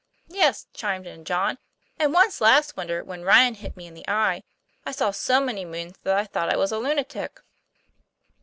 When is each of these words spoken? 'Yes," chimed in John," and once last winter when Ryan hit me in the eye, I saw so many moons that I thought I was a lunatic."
'Yes," 0.27 0.65
chimed 0.73 1.05
in 1.05 1.25
John," 1.25 1.59
and 1.99 2.11
once 2.11 2.41
last 2.41 2.75
winter 2.75 3.03
when 3.03 3.21
Ryan 3.21 3.53
hit 3.53 3.77
me 3.77 3.85
in 3.85 3.93
the 3.93 4.07
eye, 4.09 4.41
I 4.83 4.93
saw 4.93 5.11
so 5.11 5.39
many 5.39 5.63
moons 5.63 5.93
that 6.01 6.17
I 6.17 6.25
thought 6.25 6.51
I 6.51 6.57
was 6.57 6.71
a 6.71 6.79
lunatic." 6.79 7.39